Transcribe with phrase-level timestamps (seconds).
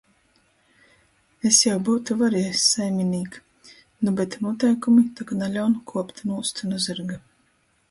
[1.49, 3.37] Es jau byutu variejs, saiminīk,
[4.07, 7.23] nu bet nūteikumi tok naļaun kuopt nūst nu zyrga…